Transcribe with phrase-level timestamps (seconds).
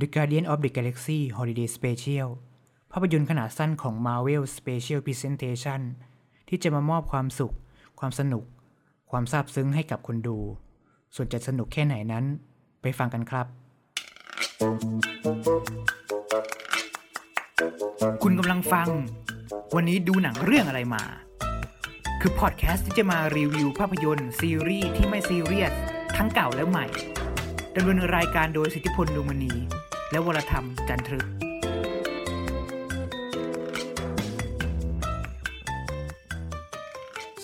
[0.00, 2.28] The Guardian of the Galaxy Holiday Special
[2.92, 5.80] ภาพยนตร์ขนาดสั้นของ Marvel Special Presentation
[6.48, 7.54] ที่จะมามอบความสุข
[8.00, 8.44] ความสนุก
[9.10, 10.38] ความซาบซึ้งให้กับคนดู
[11.14, 12.24] ส่วนจะสนุกแค่ไหนนั้น
[12.82, 13.46] ไปฟังกันครับ
[18.22, 18.88] คุณกำลังฟัง
[19.74, 21.04] วันนี้ดูหนังเรื่องอะไรมา
[22.20, 25.72] คือพอดแคสต์ที่จะมารีวิวภาพยนตร์ซีรีส์ที่ไม่ซีเรียส
[26.16, 26.86] ทั้งเก่าและใหม่
[27.78, 29.52] ดำเนินรายการโดยสิทธิพลดวงมณี
[30.10, 31.26] และวรธรรมจันทรึก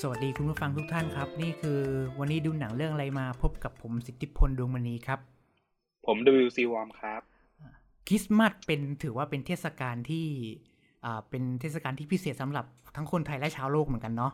[0.01, 1.81] สวัสดีคุณผู้ฟังทุกท่านครับ นี่คือ
[2.19, 5.19] วันนี้ดูหนังเรื่องอะไรมาพบกับผมสิทธิพลดวงมณีครับ
[6.07, 7.23] ผม WC Warm ครับ
[8.09, 10.27] คริสต์มาสเป็นถือว่าเป็นเทศกาลที่
[11.05, 12.65] อ่าเป็นเทศกาลที่พิเศษสำหรับ
[12.97, 14.33] ทั้งคนไทยและชาวโลกเหมือนกันเนาะ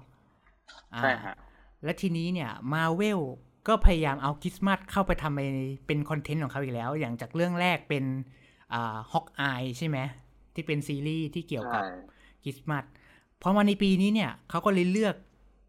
[0.95, 1.37] อ่าใช่ฮะ
[1.85, 3.21] และทีนี้เนี่ยมาเวล
[3.69, 5.43] ก็พยายามเอาคริสต์มาสเข้าไปทำใน
[5.87, 8.05] เป็น content ของเขาอีกแล้ว อย่างจากเรื่องแรกเป็น
[8.73, 9.99] อ่า Hawkeye ใช่ไหม
[10.55, 11.93] ที่เป็นซีรีส์ที่เกี่ยวกับใช่
[12.43, 12.85] คริสต์มาส
[13.43, 15.15] พอมาในปีนี้เนี่ยเขาก็เลยเลือก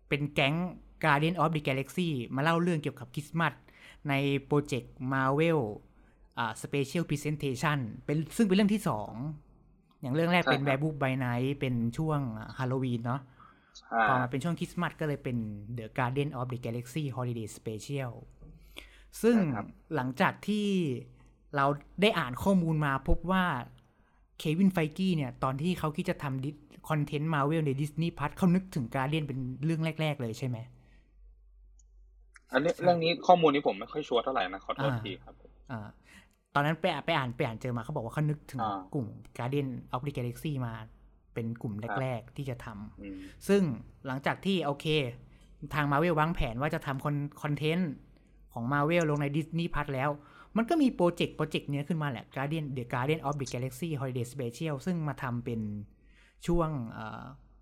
[0.10, 0.56] เป็นแก๊ง
[1.04, 3.54] Guardian of the Galaxy มาเล่าเรื่องเกี่ยวกับคริสต์มาส
[4.10, 4.14] ใน
[4.46, 5.60] project Marvel
[6.38, 9.12] อ่า Special Presentation เป็นซึ่งเป็นเรื่องที่สอง
[10.02, 12.20] อย่างเรื่องแรกเป็นใช่แวครับร์บู b ไบไนท์เป็นช่วง
[12.58, 13.37] ฮาโลวีนเนาะอ่า
[14.10, 15.38] พอมาเป็นช่วงคริสต์มาสก็เลยเป็น
[15.78, 18.14] The Guardian of the Galaxy Holiday Special
[19.22, 19.36] ซึ่ง
[19.96, 20.68] หลังจากที่
[21.56, 21.66] เรา
[22.02, 23.46] ได้อ่านข้อมูลมาพบว่า
[24.40, 30.58] Kevin Feige เนี่ย ตอนที่เขาคิดจะทำ content Marvel ใน Disney Plus เขานึกถึง Guardian เป็นเรื่องแรก ๆ เลยใช่ไหม
[32.52, 35.34] อันนี้เรื่องนี้ข้อมูลนี้ผมไม่ค่อยชัวร์เท่าไหร่นะ ขอโทษอ่าทีครับ
[35.72, 35.80] อ่า
[36.56, 40.74] ตอนนั้นไปอ่านไปอ่านไปอ่านเจอมาเขาบอกว่าเขานึกถึงอ่ากลุ่ม Guardian of the Galaxy มา
[41.38, 43.62] เป็นกลุ่มครับแรก ๆ ที่จะทำอืมซึ่ง
[44.08, 44.86] หลังจากที่โอเค
[45.74, 47.92] ทางมาเวลวางแผนว่าจะทำ con- content
[48.54, 50.10] ของมาเวลลงใน Disney Plus แล้ว
[50.58, 55.62] มันก็มี project project เนี้ยขึ้นมาแหละ Guardian The Guardian of the Galaxy Holiday Special ซึ่งมาทำเป็น
[56.48, 56.70] ช่วง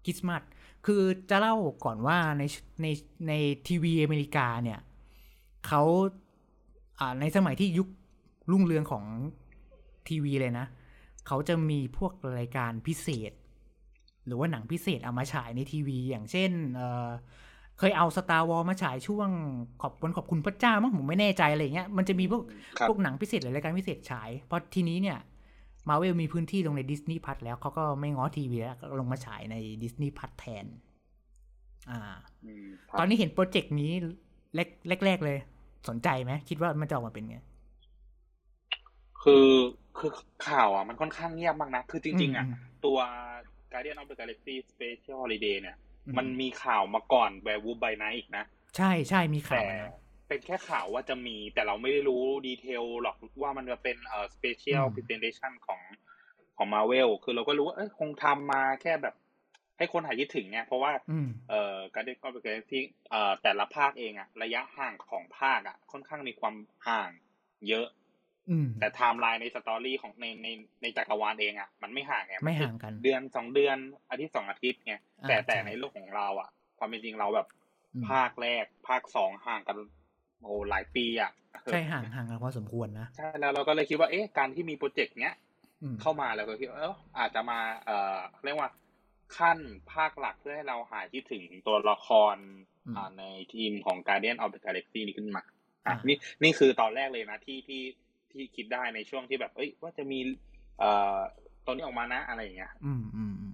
[0.06, 0.42] คริสต์มาส
[0.86, 2.44] คือจะเล่าก่อนว่าใน
[2.82, 2.88] ใน
[3.28, 3.34] ใน
[3.68, 4.80] ทีวีอเมริกาเนี่ย
[5.68, 5.84] เขา
[7.00, 7.88] อ่าในสมัยที่ยุค
[8.52, 9.06] รุ่งเรืองของ
[10.08, 10.66] ทีวีเลยนะ
[11.28, 13.32] เขาจะมีพวกรายการพิเศษ
[14.28, 17.10] หรือว่าหนังพิเศษเอามาฉายในทีวี อย่างเช่นเอ่อ
[17.80, 19.30] เคยเอา Star Wars มาฉายช่วง
[19.82, 22.42] ขอบวันขอบคุณพระเจ้ามั้งผมไม่แน่ใจอะไรอย่างเงี้ยมันจะมีพวก
[22.80, 25.18] ครับพวกหนังพิเศษหรือรายการพิเศษฉายเพราะทีนี้เนี่ย
[25.90, 30.66] มาเวลมีพื้นที่ลงใน Disney Plus แล้วเขาก็ไม่ง้อทีวีแล้วก็ลงมาฉายใน Disney Plus แทน
[31.90, 32.00] อ่า
[32.44, 33.92] อืมคตอรันบนี้เห็นโปรเจกต์นี้
[34.56, 35.38] แรกแรกๆเลย
[35.90, 37.38] สนใจไหมคิดว่ามันจะออกมาเป็นไง
[39.22, 39.50] คือ
[39.98, 40.12] คือ
[40.48, 42.54] ข่าวอะ มันค่อนข้างเงียบมากนะ คือจริง ๆ อะอืม
[42.86, 42.98] ตัว
[43.72, 45.78] Guardian of the Galaxy Special Holiday เนี่ย
[46.08, 48.46] อืมมันมีข่าวมาก่อน Werewolf by Night อีกนะ
[48.78, 49.94] ใช่ใช่มีข่าแต่วนะ
[50.28, 55.82] เป็นแค่ข่าวว่าจะมีแต่เราไม่ได้รู้ดีเทลหรอกว่ามันจะเป็นเอ่อ special อืม presentation ของ
[56.58, 59.16] ของ Marvel คือเราก็รู้ว่าเอ้ยคงทำมาแค่แบบ
[59.78, 66.56] ให้คนหายคิดถึงไงเพราะว่าอืมเอ่อ Guardian ก็เป็นที่เอ่อแต่ละภาคเองอะระยะห่างของภาคอะค่อนข้างมีความ
[66.88, 67.12] ห่าง
[67.68, 68.05] เยอะอืม
[68.80, 70.48] แต่ไทม์ไลน์ใน story ของในใน
[70.82, 73.78] ในจักรวาลเองอะมันไม่ห่างไงไม่ห่างกัน เดือนสองเดือน
[74.10, 77.48] อาทิตย์สองอาทิตย์ไงอ่าแต่แต่ใช่ในโลกของเราอะความเป็นจริงเราแบบ
[77.96, 79.78] อืมภาคแรก ภาคสองห่างกัน
[80.42, 81.32] โอ้หลายปีอะ
[81.72, 85.36] ใช่ห่างห่างกันพอสมควรนะใช่แล้วเราก็เลยคิดว่าเอ๊ะการที่มี project เนี้ย
[85.84, 88.70] อืมเข้ามาเราก็คิดว่าเอออาจจะมาเอ่อเรียกว่า
[89.38, 89.60] ขั้น
[89.94, 92.36] ภาคหลักเพื่อให้เราหายคิดถึงตัวละคร
[92.88, 93.24] อืมอ่าใน
[93.54, 95.54] ทีมของ Guardian of the Galaxy นี้ขึ้นมาอะ
[95.86, 97.82] อ่านี่นี่นี่คือตอนแรกเลยนะที่ที่
[98.36, 100.20] ที่คิดได้ในช่วงที่แบบ เอ้ย ว่าจะมี
[100.80, 101.18] เอ่อ
[101.66, 103.54] ตัวนี้ออกมานะอะไรอย่างเงี้ยอืมอืมอืม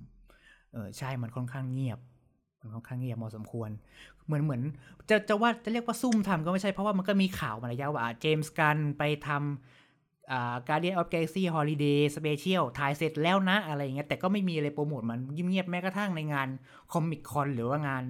[0.74, 2.00] เออใช่มันค่อนข้างเงียบ
[2.60, 3.70] มันค่อนข้างเงียบพอสมควร
[4.26, 4.62] เหมือนเหมือน
[5.10, 15.20] จะจะว่าจะเรียกว่าซุ่มทำก็ไม่ใช่เพราะว่ามันก็มีข่าวมาระยะว่าเจมส์กันไปทำอ่า Guardian of Galaxy Holiday Special ถ่ายเสร็จแล้วนะ อะไรอย่างเงี้ยแต่ก็ไม่มีอะไรโปรโมทมัน
[15.50, 16.48] เงียบๆแม้กระทั่งในงาน
[16.94, 18.04] Comic Con หรือว่างาน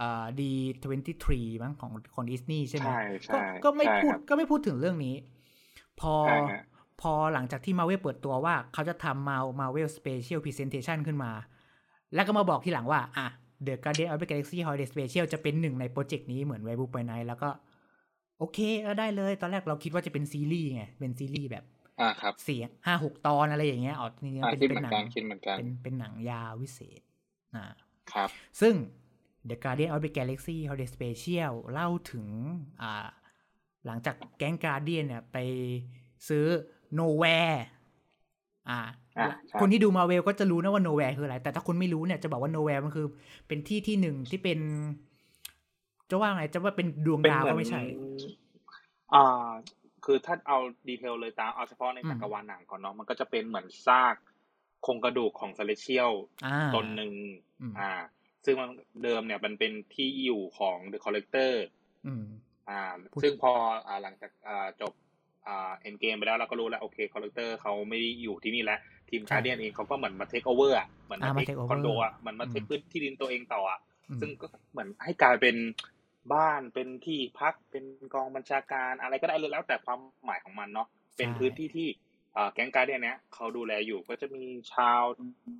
[0.00, 3.00] อ่า D23มั้งของของดิสนีย์ใช่ไหมใช่
[3.32, 5.14] ก็ใช่ก็ไม่ใช่พูดครับก็ไม่พูดถึงเรื่องนี้
[6.00, 6.62] พอใช่ฮะ
[7.00, 11.32] พอหลังจากที่มาเวลเปิดตัวว่าเขาจะทำมา Marvel Special Presentation ขึ้นมา
[12.14, 13.26] แล้วก็มาบอกทีหลังว่า อะ
[13.66, 17.48] The Guardian of the Galaxy Holiday Special จะเป็นหนึ่งใน project นี้เหมือน Werewolf by Night แล้วก็
[18.38, 21.64] โอเคเออได้เลย ตอนแรกเราคิดว่าจะเป็นซีรีส์ไง เป็นซีรีส์แบบ
[22.00, 27.00] อ่าครับเสียงห้าหกตอนอะไรอย่างเงี้ยอ๋อจริงๆอ่าเป็นคิดเป็เหมืนอหนังนกันคิดเหมือนกันเป็นเป็นหนังยาววิเศษ
[27.54, 27.64] อ่า
[28.12, 28.28] ครับ
[28.60, 28.74] ซึ่ง
[29.48, 32.26] The Guardian of the Galaxy Holiday Special เล่าถึง
[32.82, 33.06] อ่า
[33.86, 35.36] หลังจากแก๊งการเดียนเนี่ยไป
[36.28, 36.46] ซื้อ
[36.98, 37.58] Nowhere
[38.70, 38.80] อ่า
[39.18, 43.06] อ่าใช่คนที่ดูมาเวลก็จะรู้นะว่า Nowhere คืออะไร แต่ถ้าคุณไม่รู้เนี่ยจะบอกว่า Nowhere มันคือ
[43.48, 44.58] เป็นที่ที่หนึ่งที่เป็น
[46.10, 47.82] จะว่าไงจะว่าเป็นดวงเป็นดาวเหมือก็นไม่ใช่
[49.14, 49.48] อ่า
[50.04, 54.16] คือถ้าเอา detail เลยตามเอาเฉพาะในจักรวาลหนังก่อนเนาะมันก็จะเป็นเหมือนซาก
[54.82, 56.12] โครงกระดูกของ Celestial
[56.46, 57.12] อ่าตนหนึ่ง
[57.60, 57.90] อืมอ่า
[58.44, 58.70] ซึ่งมัน
[59.02, 61.52] เดิมเนี่ยมันเป็นที่อยู่ของ The Collector
[62.06, 62.45] อืมอ่า
[63.12, 63.52] พูดซึ่งพอ
[63.86, 64.92] อ่าหลังจากอ่าจบ
[65.46, 68.78] อ่า Endgame ไปแล้วเราก็รู้แล้วโอเค Collector เขาไม่ได้อยู่ที่นี่แล้ว
[69.10, 73.78] ทีมใช่การเดียนเองเขาก็เหมือนมา take over อะเหมือนอ่ามามาเทค take over คอนโดอะเหมือนมา take อืมพื้นที่ดินตัวเองต่ออะ
[74.10, 75.56] อืมซึ่งก็เหมือนให้กลายเป็น
[76.34, 77.84] บ้านเป็นที่พักเป็น
[78.14, 81.88] กองบัญชาการอะไรก็ได้เลยแล้วแต่ความหมายของมันเนาะเป็นพื้นที่ที่
[82.36, 85.02] อ่าแก๊ง Guardian เนี้ยเขาดูแลอยู่ก็จะมีชาว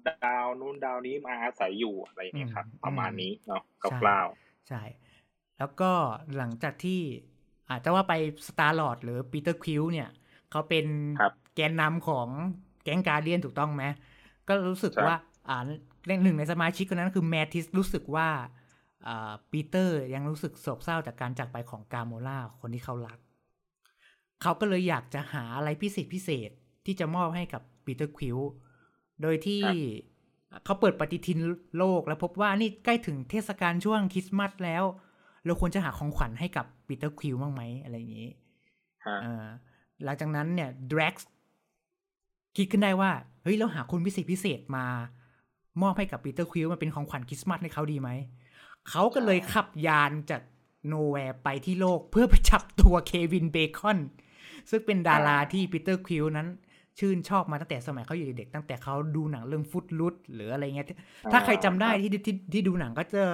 [0.08, 4.29] ดาวนู้นดาวนี้มาอาศัยอยู่อะไรอย่างเงี้ยครับอืมประมาณนี้เนาะใช่คร่าว
[4.69, 4.82] ใช่
[5.58, 5.91] แล้วก็
[6.37, 7.00] หลังจากที่
[7.70, 8.14] อาจจะว่าไป
[8.48, 10.08] Star-Lord หรือ Peter Quill เนี่ย
[10.50, 10.87] เขาเป็น
[11.20, 12.29] ครับแกนนำของ
[12.85, 13.85] แก๊ง Guardian ถูกต้องไหม
[14.49, 15.17] ก็รู้สึกใช่ว่า
[15.49, 15.56] อ่า
[16.06, 18.29] หนึ่งในสมาชิกคนนั้นคือ Mantis รู้สึกว่า
[19.06, 23.19] อ่าปีเตอร์ยังรู้สึกโศกเศร้าจากการจากไปของ Gamora คนที่เขารัก
[24.43, 26.50] เขาก็เลยอยากจะหาอะไรพิเศษพิเศษ
[26.87, 28.38] ที่จะมอบให้กับ Peter Quill
[29.23, 29.73] โดยที่ครั
[30.61, 31.38] บเขาเปิดปฏิทิน
[31.79, 34.85] โลกแล้วพบว่านี่ใกล้ถึงเทศกาลช่วงคริสต์มาสแล้ว
[35.46, 39.44] เราควรจะหาของขวัญให้กับ Peter Quill บ้างไหมอะไรอย่างนี้ๆฮะเออ
[40.04, 41.28] หลังจากนั้นเนี่ย Drax
[42.56, 43.10] คิดขึ้นได้ว่า
[43.43, 44.87] เฮ้ย เราหาคนพิเศษพิเศษมา
[45.82, 48.10] มอบให้กับ Peter Quill มาเป็นของขวัญคริสต์มาสให้เขาดีไหม
[48.90, 50.43] เขาก็เลยขับยานจาก
[50.88, 53.98] Knowhere ไปที่โลกเพื่อไปจับตัว Kevin Bacon
[54.70, 56.48] ซึ่งเป็นดาราที่ Peter Quill นั้น
[56.98, 60.87] ชื่นชอบมาตั้งแต่สมัยเขาอยู่เด็กๆตั้งแต่เขาดูหนังเรื่อง Footloose หรืออะไรเงี้ย
[61.32, 63.25] ถ้าใครจำได้ที่ที่ที่ดูหนังก็จะ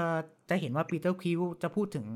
[0.51, 2.07] จะเห็นว่า Peter Quill จะพูดถึง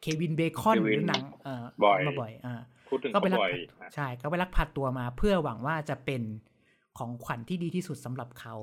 [0.00, 2.54] เควินเบคอนหรือหนังเอ่อบ่อยมาบ่อยอ่า
[2.88, 6.22] พูดถึงก็ไปเขาลักบ่อยพาใช่ก็ไปลักพาตัวมาเพื่อหวังว่าจะเป็น
[6.98, 8.54] ของขวัญที่ดีที่สุดสำหรับเขา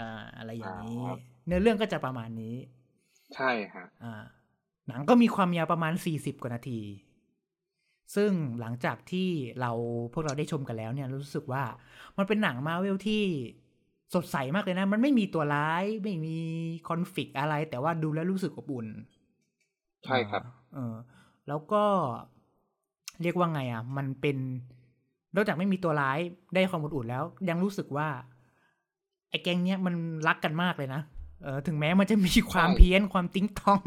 [0.00, 1.04] อ่าอะไรอย่างนี้
[1.46, 2.54] เนื้อเรื่องก็จะประมาณนี้
[3.34, 4.22] ใช่ฮะอ่า
[4.88, 6.80] หนังก็มีความยาวประมาณสี่สิบกว่านาที
[8.14, 8.30] ซึ่ง
[8.60, 9.28] หลังจากที่
[9.60, 9.70] เรา
[10.12, 11.62] พวกเราได้ชมกันแล้วเนี่ยรู้สึกว่า
[12.18, 13.22] มันเป็นหนังมาเวลที่
[14.14, 16.36] สดใสมากเลยนะ มันไม่มีตัวร้าย ไม่มี
[16.88, 18.86] คอนฟ lict อะไร แต่ว่าดูแล้วรู้สึกอบอุ่น
[20.04, 20.42] ใช่ครับ
[20.74, 20.94] เออ
[21.48, 21.84] แล้วก็
[23.22, 24.36] เรียกว่าไงอะ มันเป็น
[25.34, 26.18] นอกจากไม่มีตัวร้าย
[26.54, 28.08] ได้ความอบอุ่นแล้ว ยังรู้สึกว่า
[29.30, 29.94] ไอ้แก๊งเนี้ยมัน
[30.28, 31.02] รักกันมากเลยนะ
[31.42, 33.82] เออ ถึงแม้มันจะมีความใช่เพี้ยนความติ้งท้อง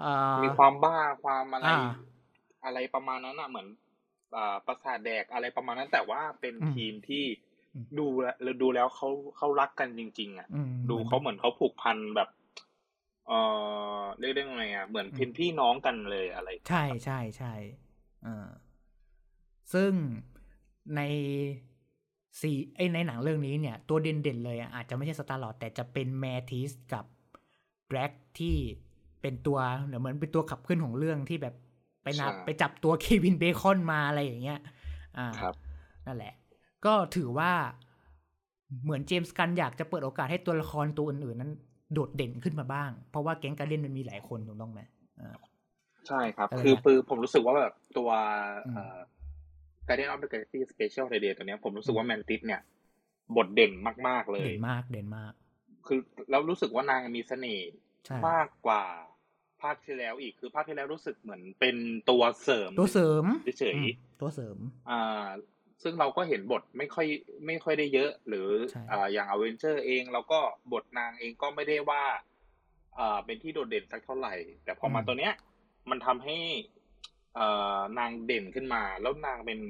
[0.00, 1.68] เอ่อมีความบ้าความอะไร
[2.66, 3.68] อ่าอะไรประมาณนั้นอะเหมือน
[4.36, 7.24] อ่าประสาทแดกอะไรประมาณนั้น แต่ว่าเป็นอืมทีมที่
[7.74, 12.28] อืมดูแลวดูแล้วเขาเขารักกันจริง ๆ อะอืมดูเขาเหมือนเขาผูกพันแบบ
[13.26, 13.32] เอ
[13.98, 17.52] อเรียกได้ไงอะเหมือนเป็นพี่น้องกันเลยอะไร ใช่ใช่ใช่
[18.22, 18.48] เออ
[19.74, 19.92] ซึ่ง
[20.96, 21.00] ใน
[22.40, 27.04] สีไอยในหนังเรื่องนี้เนี่ย ตัวเด่นๆเลยอะอาจจะไม่ใช่ Star-Lord แต่จะเป็น Mantis กับ
[27.88, 28.56] Drax ที่
[29.20, 31.54] เป็นตัวเดี๋ยวเหมือนเป็นตัวขับเคลื่อนของเรื่องที่แบบ
[32.06, 34.60] ไปนับใช่ไปจับตัว Kevin Bacon มาอะไรอย่างเงี้ย
[35.18, 35.54] อ่าครับ
[36.06, 36.34] นั่นแหละ
[36.84, 37.52] ก็ถือว่า
[38.84, 41.52] เหมือนเจมส์กันอยากจะเปิดโอกาสให้ตัวละครตัวอื่นๆนั้น
[41.92, 44.80] โดดเด่นขึ้นมาบ้าง เพราะว่าแก๊งการเล่นมันมีหลายคนถูกต้องไหม
[45.20, 45.34] อ่า
[46.08, 48.10] ใช่ครับอะไรนะคือปือผมรู้สึกว่าแบบตัว
[48.66, 48.98] อืมเอ่อ
[49.88, 52.60] Guardian of the Galaxy Special Day ตัวเนี้ยผมรู้สึกว่าอืมแมนติสเนี่ย
[53.36, 53.72] บทเด่น
[54.08, 55.32] มาก ๆ เลย เด่นมากเด่นมาก
[55.86, 56.00] คือ
[56.30, 57.70] แล้วรู้สึกว่านางมีเสน่ห์
[58.06, 58.84] ใช่มากกว่า
[59.15, 61.76] ภาคที่แล้วอีกคือภาคที่แล้วรู้สึกเหมือนเป็น
[62.10, 63.24] ตัวเสริมตัวเสริม
[63.58, 63.88] เฉยอืม
[64.20, 65.26] ตัวเสริมๆอ่า
[65.82, 67.06] ซึ่งเราก็เห็นบทไม่ค่อย
[67.46, 70.40] ไม่ค่อยได้เยอะ หรือใช่อ่าอย่างอเวนเจอร์เองเราก็
[70.72, 72.04] บทนางเองก็ไม่ได้ว่า
[72.98, 75.32] อ่าเป็นที่โดดเด่นสักเท่าไหร่ แต่พอมาตัวเนี้ย
[75.90, 76.36] มันทำให้
[77.34, 77.46] เอ่
[77.76, 79.60] อนางเด่นขึ้นมา แล้วนางเป็น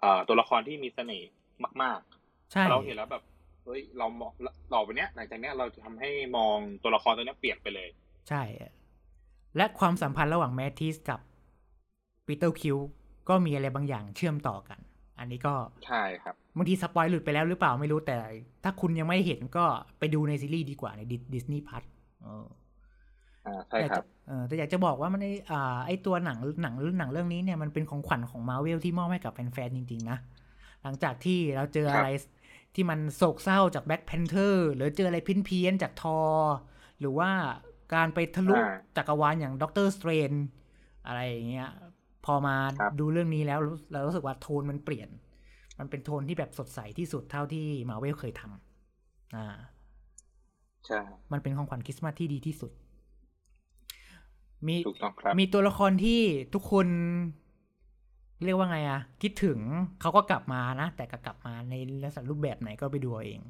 [0.00, 1.30] เอ่อตัวละครที่มีเสน่ห์
[1.82, 2.00] มาก
[2.52, 3.22] ใช่ๆเราเห็นแล้วแบบ
[3.64, 4.32] เฮ้ยเรามอง
[4.72, 7.88] ต่อไปเนี้ยหลังจากเนี้ยเราจะทำให้มองตัวละครตัวเนี้ยเปลี่ยนไปเลย
[8.28, 8.42] ใช่
[9.56, 11.20] และความสัมพันธ์ระหว่าง Mantis กับ
[12.26, 12.76] Peter Quill
[13.28, 14.78] ก็มีอะไรบางอย่างเชื่อมต่อกัน
[15.18, 15.54] อันนี้ก็
[15.86, 18.16] ใช่ครับบางที spoil หลุดไปแล้วหรือเปล่าไม่รู้แต่
[18.64, 19.64] ถ้าคุณยังไม่เห็นก็
[19.98, 21.00] ไปดูในซีรีส์ดีกว่าใน
[21.34, 21.82] Disney Plus
[23.46, 30.18] อ่าใช่ครับเออแต่อยากจะบอกว่ามันไออ่าไอตัวหนังหนังหนังเรื่องนี้เนี่ยมันเป็นของขวัญของมาเวลที่มอบให้กับแฟนๆจริง ๆ นะ
[30.82, 32.08] หลังจากที่เราเจอครับอะไร
[32.74, 36.18] ที่มันโศกเศร้าจาก Black Panther หรือเจออะไรพินเพี้ยนๆจากทอ
[37.00, 37.30] หรือว่า
[37.94, 38.62] การไปทะลุอ่า
[38.96, 40.32] จักรวาลอย่าง Doctor Strange
[41.06, 41.70] อะไรอย่างเงี้ย
[42.24, 45.08] พอมาครับดูเรื่องนี้แล้วรู้เรารู้สึกว่าโทนมันเปลี่ยน
[45.78, 49.46] มันเป็นโทนที่แบบสดใสที่สุดเท่าที่มาเวลเคยทำอ่า
[50.86, 51.00] ใช่
[51.32, 52.72] มันเป็นของขวัญคริสต์มาสที่ดีที่สุด
[54.66, 56.20] มีถูกต้องครับมีตัวละครที่
[56.54, 56.86] ทุกคน
[58.44, 59.58] เรียกว่าไงอะคิดถึง
[60.00, 63.40] เขาก็กลับมานะ แต่ก็กลับมาในลักษณะรูปแบบไหนก็ไปดูเอาเอง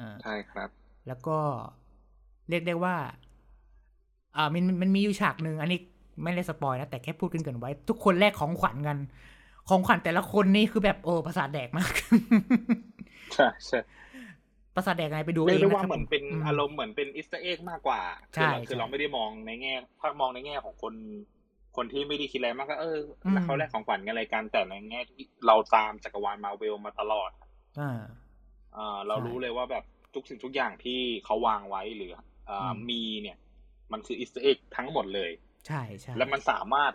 [0.00, 0.70] อ่าใช่ครับ
[1.06, 1.38] แล้วก็
[2.48, 2.96] เรียกได้ว่า
[4.36, 5.80] อ่ามันมันมีอยู่ฉากหนึ่งอันนี้
[6.22, 8.98] ไม่ได้สปอยนะ แต่แค่พูดกันเกินไว้ ทุกคนแลกของขวัญกัน
[9.68, 11.92] ของขวัญแต่ละคนนี่คือแบบโอ้ประสาทแดกมาก
[13.34, 13.78] ใช่ใช่
[14.74, 18.00] ประสาทแดกไงไปดูเรีเอยกงได้นะว่าครับเหมือนเป็นมอารมณ์เหมือนเป็นอิสต์เอ็กมากกว่า
[18.34, 20.94] ใช่คือเราคือใช่เราไม่ได้มองในแง่ถ้ามองในแง่ของคน
[21.76, 27.30] คนที่ไม่ได้คิดอะไรมากก็เอออืมเขาแลกของขวัญกันอะไรกันแต่ในแง่ที่เราตามจักรวาลมาเวลมาตลอด
[27.78, 27.90] อ่า
[28.76, 29.84] อ่าเราใช่รู้เลยว่าแบบ
[30.14, 32.33] ทุกสิ่งทุกอย่างที่เขาวางไว้หรืออ่าอื
[32.72, 33.36] มมีเนี่ย
[33.92, 35.30] มันคืออิสต์เอ็กทั้งหมดเลย
[35.66, 36.92] ใช่ใช่แล้วมันสามารถ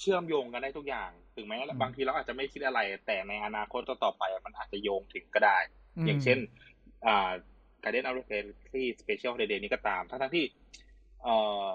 [0.00, 5.58] เชื่อมโยงกันได้ทุกอย่าง ถึงแม้อืมบางทีเราอาจจะไม่คิดอะไร แต่ในอนาคตต่อๆไปอะมันอาจจะโยงถึงก็ได้
[6.06, 6.38] อย่างเช่น
[7.06, 7.30] อ่า
[7.82, 10.44] Guardian of the Galaxy Special Holiday นี้ก็ตาม ทั้งๆที่
[11.22, 11.28] เอ
[11.64, 11.68] อ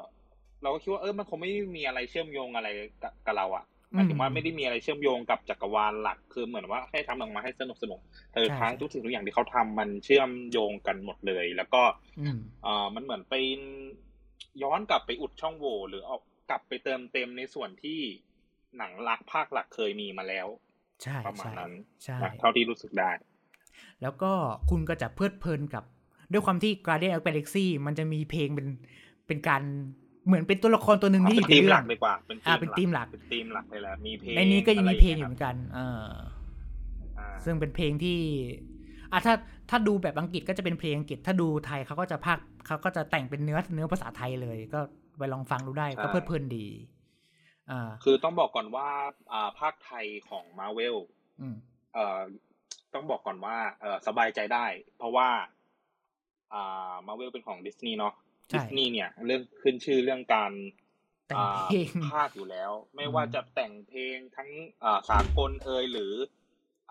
[0.62, 2.67] เราก็คิดว่าเออมันคงไม่มีอะไรเชื่อมโยงอะไร
[3.03, 11.82] กับกับเราอะ หมายถึงว่าไม่ได้มีอะไรเชื่อมโยงกับจักรวาลหลัก คือเหมือนว่าให้ทำออกมาให้สนุกสนุกๆแต่สุดท้ายทุกสิ่งทุกอย่างที่เขาทำมันเชื่อมโยงกันหมดเลย แล้วก็
[12.20, 13.60] อืมเออมันเหมือนเป็น
[14.63, 16.17] ย้อนกลับไปอุดช่องโหว่หรือเอา
[16.50, 18.00] กลับไปเติมเต็มในส่วนที่
[18.77, 20.48] หนังหลักภาคหลักเคยมีมาแล้ว
[21.03, 21.72] ใช่ประมาณใช่นั้น
[22.03, 23.12] ใช่นะเท่าที่รู้สึกได้
[24.01, 24.32] แล้วก็
[24.70, 25.84] คุณก็จะเพลิดเพลินกับ
[26.32, 28.67] ด้วยความที่ Guardian of the Galaxy มันจะมีเพลงเป็น
[29.27, 29.63] เป็นการ
[30.27, 36.07] เหมือนเป็นตัวละครตัวหนึ่งที่อเป็นยู่ในทีมเรื่หอลังกดีกว่าเป็นอ่าเป็นธีมหลักเป็นทีมหลักเลยแหละมีเพลงในนี้ก็ยังมีอะไรเพลงอยู่างเหมืงี้อนกัน เออ
[37.19, 38.19] อ่าซึ่งเป็นเพลงที่
[39.12, 39.36] อะถ้า
[39.69, 44.79] ถ้าดูแบบอังกฤษก็จะเป็นเพลงอังกฤษถ้าดูไทยเขาก็จะพากเขาก็จะแต่งเป็นเนื้อเนื้อภาษาไทยเลย ก็
[45.17, 46.67] ไปลองฟังดูได้ก็เพลิดเพลินดี
[47.72, 48.88] อ่าคือต้องบอกก่อนว่า
[49.34, 50.96] อ่าภาคไทยของมาเวล
[51.41, 51.55] อืม
[51.93, 52.19] เอ่อ
[52.93, 54.65] ต้องบอกก่อนว่าเอ่อสบายใจได้
[54.98, 55.27] เพราะว่า
[56.53, 60.51] อ่ามาเวลเป็นของดิสนีย์เนาะใช่ ดิสนีย์เนี่ย เรื่องขึ้นชื่อเรื่องการ
[61.27, 64.49] แต่งอ่าเพลงภาคอยู่แล้ว ไม่อืมว่าจะแต่งเพลงทั้ง
[64.83, 66.13] อ่าสากลเอยหรือ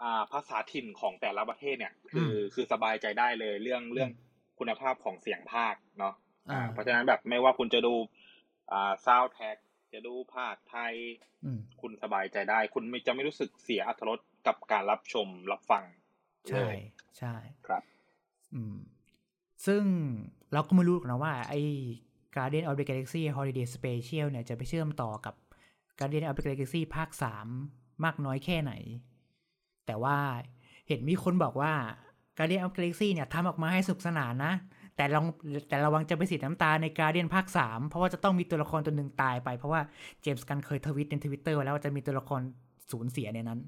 [0.00, 4.10] อ่าภาษาถิ่นของแต่ละประเทศเนี่ย คือคือสบายใจได้เลยเรื่องเรื่อง
[4.58, 6.14] คุณภาพของเสียงพากย์เนาะ
[6.50, 7.94] อ่าเพราะฉะนั้นแบบไม่ว่าคุณจะดู
[8.72, 9.56] อ่าซาวแท็ก
[9.92, 10.94] จะดูภาคไทย
[11.44, 15.84] อืมคุณสบายใจได้ คุณไม่จะไม่รู้สึกเสียอรรถรสกับการรับชมรับฟัง
[16.48, 16.76] เลใช่ย
[17.18, 17.34] ใช่
[17.66, 17.82] ครับ
[18.54, 18.76] อืม
[19.66, 19.84] ซึ่ง
[20.52, 21.60] เราก็ไม่รู้หรอกนะว่าไอ้
[22.34, 25.34] Guardian of the Galaxy Holiday Special เนี่ยจะไปเชื่อมต่อกับ
[25.98, 27.46] Guardian of the Galaxy ภาคสาม
[28.04, 28.72] มากน้อยแค่ไหน
[29.86, 30.16] แต่ว่า
[30.88, 31.72] เห็นมีคนบอกว่า
[32.36, 34.54] Guardian of the Galaxy เนี่ยทำออกมาให้สนุกสนานนะ
[34.96, 35.26] แต่ลอง
[35.68, 39.80] แต่ระวังจะไปเสียน้ำตาใน Guardian ภาคสามเพราะว่าจะต้องมีตัวละครตัวหนึ่งตายไป เพราะว่า
[40.22, 42.40] เจมส์กันเคยทวิตในทวิตเตอร์แล้วว่าจะมีตัวละคร
[42.90, 43.60] สูญเสียในนั้น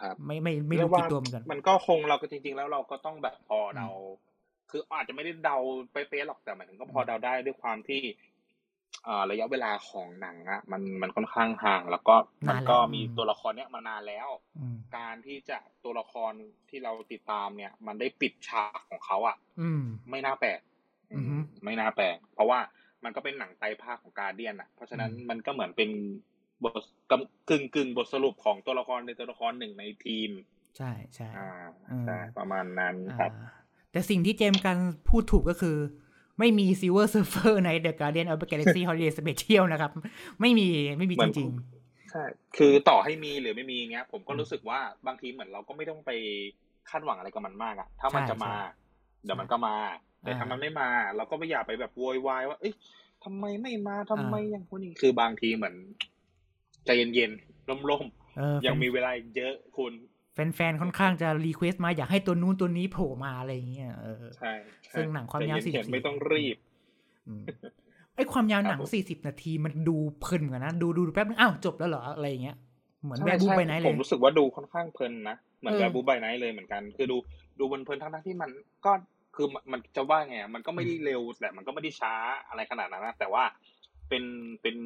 [0.00, 3.88] ครับไม่ไม่ไม่รู้เยกว่ากี่ตัวเหมือนกัน มันก็คงเราก็จริง ๆ แล้วเราก็ต้องแบบพอเดา
[4.72, 5.56] คืออาจจะไม่ได้เดา
[5.92, 8.02] เป๊ะๆหรอกแต่หมายถึงก็พอเดาได้ด้วยความที่
[9.06, 12.16] อ่าระยะเวลาของหนังอะมันมันค่อนข้างห่าง แล้วก็
[12.48, 16.32] มันก็นานแล้วมีอืมตัวละครเนี้ยมานานแล้วอืมการที่จะตัวละคร
[16.68, 20.60] ที่เราติดตามเนี่ย มันได้ปิดฉากของเขาอะอืมไม่น่าแปลก
[21.14, 22.60] อือฮึมไม่น่าแปลกเพราะว่า
[23.04, 25.90] มันก็เป็นหนังไตรภาคของการเดียนอะเพราะฉะนั้นอืมมันก็เหมือนเป็น
[26.64, 30.30] บทกำกึ่งกึ่งบทสรุปของตัวละครในตัวละครหนึ่งในทีม
[30.76, 31.48] ใช่ใช่อ่า
[31.90, 33.61] อืมใช่ประมาณนั้นครับอ่า
[33.92, 34.76] แต่สิ่งที่เจมส์กัน
[35.08, 35.76] พูดถูกก็คือ
[36.38, 39.90] ไม่มี Silver Surfer ใน The Guardian of the Galaxy Holiday Special นะครับ
[40.40, 40.68] ไม่มี
[40.98, 41.50] ไม่มีเหมือนจริง
[42.10, 42.24] ใช่
[42.56, 46.10] คือต่อให้มีหรือไม่มีเงี้ย ผมก็รู้สึกว่าบางทีเหมือนเราก็ไม่ต้องไป
[46.90, 48.60] คาดหวังอะไรกับมันมากอะถ้ามันใช่จะมาใช่
[49.24, 49.76] เดี๋ยวมันก็มา
[50.22, 52.74] แต่อ่าถ้ามันไม่มา เราก็ไม่อยากไปแบบโวยวายว่า เอ้ย
[53.24, 55.74] ทำไมไม่มาทำไมอ่าอย่างคนนี้คือบางทีเหมือน
[56.84, 59.92] ใจเย็นๆร่มๆเออๆยังมีเวลาอีกเยอะคุณ
[60.34, 64.52] แฟนแฟนๆ ค่อนข้างจะ request มาอยากให้ตัวนู้นตัวนี้โผล่มาอะไรอย่างเงี้ยเออใช่
[64.86, 66.56] ใช่ซึ่งหนังความยาวใจเย็นๆ44ไม่ต้องรีบ
[67.28, 67.44] อืม
[68.16, 72.56] ไอความยาวหนังครับผมสี่สิบนาทีมันดูเพลินเหมือนกันนะ ดูดูแป๊บนึงอ้าวจบแล้วเหรออะไรอย่างเงี้ย
[73.04, 77.16] เหมือน Werewolf ใช่ by Night เลผยมรู้สึกว่าดูค่อนข้างเพลินนะเหมือนเออ Werewolf by Night เลยเหมือนกัน คือดู
[77.58, 78.50] ดูเพลินๆทั้งๆที่มัน
[78.84, 78.92] ก็
[79.36, 82.14] คือมันมันจะว่าไงอะมันก็ไม่ได้เร็วแต่มันก็ไม่ได้ช้า
[82.48, 83.44] อะไรขนาดนั้นนะแต่ว่า
[84.08, 84.24] เป็น
[84.62, 84.76] เป็น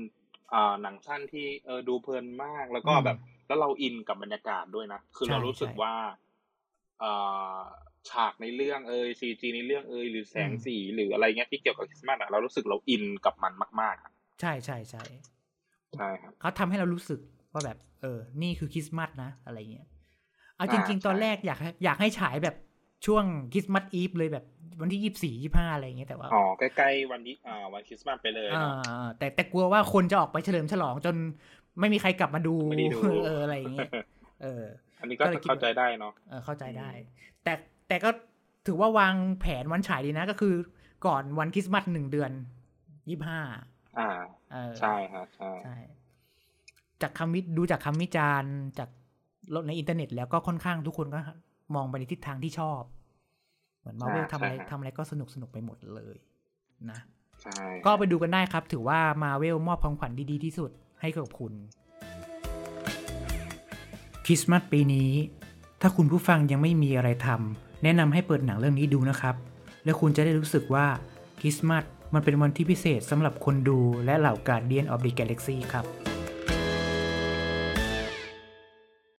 [0.52, 5.94] อ่าหนังสั้นที่เออดูเพลินมากแล้วก็อืมแบบ แล้วเราอินกับบรรยากาศด้วยนะคือใช่เรารู้สึกใช่ว่า
[7.02, 7.60] อ่า
[8.10, 15.02] ฉากในเรื่องเอยซีจีในเรื่องเอยหรือแสงอืมสีหรืออะไรเงี้ยที่เกี่ยวกับคริสต์มาสอะเรารู้สึกเราอินกับมันมากๆอะใช่ใช่ใช่
[15.94, 17.20] ใช่ครับเขาทำให้เรารู้สึก
[17.52, 19.86] ว่าแบบ เออ นี่คือคริสต์มาสนะอะไรเงี้ย
[20.56, 22.56] เอาอ่าจริง ๆ ตอนใช่แรกอยากให้อยากให้ฉายแบบ
[23.06, 24.44] ช่วงคริสต์มาสอีฟเลยแบบ
[24.80, 28.74] วันที่ยี่สิบสี่ยี่ห้าอะไรเงี้ยแต่ว่าอ๋อใกล้ๆวันที่อ่าวันคริสต์มาสไปเลยอ่าเนาะ
[29.18, 31.16] แต่แต่กลัวว่าคนจะออกไปเฉลิมฉลองจน
[31.80, 33.90] ไม่มีใครกลับมาดูไม่ได้ดูเอออะไรอย่างเงี้ย
[34.42, 34.64] เออ
[35.00, 37.52] อันนี้ก็ก็เลยคิดเข้าใจได้เนาะเออเข้าใจได้อืมแต่
[37.88, 38.10] แต่ก็
[38.66, 40.54] ถือว่าวางแผนวันฉายดีนะก็คือ
[41.06, 42.30] ก่อนวันคริสต์มาสหนึ่งเดือน
[43.08, 43.40] ยี่ห้า
[43.98, 44.08] อ่า
[44.52, 45.76] เออใช่ครับใช่ใช่
[47.02, 48.88] จากคำวิดูจากคำวิจารณ์จาก
[49.54, 51.18] ลในอินเทอร์เน็ตแล้วก็ค่อนข้างทุกคนก็
[51.74, 52.82] มองไปในทิศทางที่ชอบ
[53.78, 56.16] เหมือนมาเวลทำอะไรทำอะไรก็สนุกสนุกไปหมดเลย
[56.90, 56.98] นะ
[57.42, 61.52] ใช่ก็ไปดูกันได้ครับ ถือว่ามาเวลมอบของขวัญดีๆที่สุด ให้กับคุณ
[64.24, 65.10] คริสต์มาสปีนี้
[65.80, 69.34] ถ้าคุณผู้ฟังยังไม่มีอะไรทำแนะนำให้เปิดหนังเรื่องนี้ดูนะครับ
[69.84, 70.86] แล้วคุณจะได้รู้สึกว่า
[71.40, 71.84] คริสต์มาส
[72.14, 76.15] มันเป็นวันที่พิเศษสำหรับคนดูและเหล่า Guardians of the Galaxy ครับ